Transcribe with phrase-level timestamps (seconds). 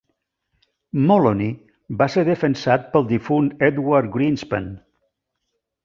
[1.11, 1.51] Molony
[2.01, 4.71] va ser defensat pel difunt Edward Greenspan.